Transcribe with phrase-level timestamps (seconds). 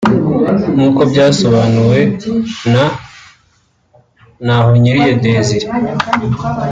[0.75, 1.99] nk’uko byasobanuwe
[2.73, 2.85] na
[4.45, 5.67] Ntahonkiriye Desire